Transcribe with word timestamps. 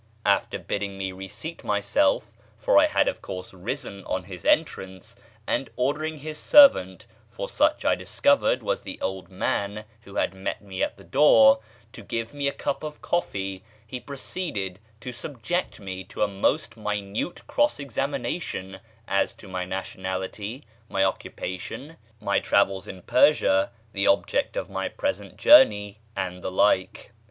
After 0.25 0.57
bidding 0.57 0.97
me 0.97 1.11
reseat 1.11 1.63
myself 1.63 2.33
(for 2.57 2.75
I 2.79 2.87
had 2.87 3.07
of 3.07 3.21
course 3.21 3.53
risen 3.53 4.03
on 4.05 4.23
his 4.23 4.43
entrance) 4.45 5.15
and 5.45 5.69
ordering 5.75 6.17
his 6.17 6.39
servant 6.39 7.05
(for 7.29 7.47
such, 7.47 7.85
I 7.85 7.93
discovered, 7.93 8.63
was 8.63 8.81
the 8.81 8.99
old 8.99 9.29
man 9.29 9.85
who 10.01 10.15
had 10.15 10.33
met 10.33 10.59
me 10.59 10.81
at 10.81 10.97
the 10.97 11.03
door) 11.03 11.59
to 11.93 12.01
give 12.01 12.33
me 12.33 12.47
a 12.47 12.51
cup 12.51 12.81
of 12.81 13.03
coffee, 13.03 13.63
he 13.85 13.99
proceeded 13.99 14.79
to 15.01 15.13
subject 15.13 15.79
me 15.79 16.03
to 16.05 16.23
a 16.23 16.27
most 16.27 16.75
minute 16.75 17.45
cross 17.45 17.79
examination 17.79 18.79
as 19.07 19.33
to 19.33 19.47
my 19.47 19.65
nationality, 19.65 20.63
my 20.89 21.03
occupation, 21.03 21.97
my 22.19 22.39
travels 22.39 22.87
in 22.87 23.03
Persia, 23.03 23.69
the 23.93 24.07
objects 24.07 24.57
of 24.57 24.67
my 24.67 24.89
present 24.89 25.37
journey, 25.37 25.99
and 26.15 26.41
the 26.43 26.49
like. 26.51 27.11